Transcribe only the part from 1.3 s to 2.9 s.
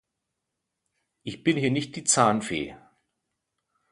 bin hier nicht die Zahnfee!